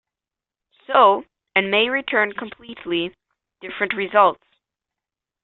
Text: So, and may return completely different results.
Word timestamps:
So, 0.87 1.25
and 1.55 1.69
may 1.69 1.87
return 1.87 2.33
completely 2.33 3.13
different 3.61 3.93
results. 3.93 4.41